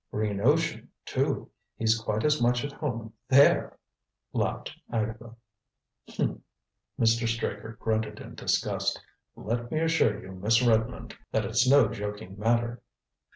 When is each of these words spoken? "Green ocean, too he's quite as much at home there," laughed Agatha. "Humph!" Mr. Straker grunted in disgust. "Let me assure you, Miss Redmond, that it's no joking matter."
"Green 0.11 0.39
ocean, 0.41 0.89
too 1.05 1.51
he's 1.75 1.99
quite 1.99 2.25
as 2.25 2.41
much 2.41 2.65
at 2.65 2.71
home 2.71 3.13
there," 3.27 3.77
laughed 4.33 4.71
Agatha. 4.91 5.35
"Humph!" 6.09 6.41
Mr. 6.99 7.27
Straker 7.27 7.77
grunted 7.79 8.19
in 8.19 8.33
disgust. 8.33 8.99
"Let 9.35 9.69
me 9.71 9.79
assure 9.79 10.19
you, 10.19 10.31
Miss 10.31 10.63
Redmond, 10.63 11.15
that 11.31 11.45
it's 11.45 11.69
no 11.69 11.87
joking 11.87 12.35
matter." 12.39 12.81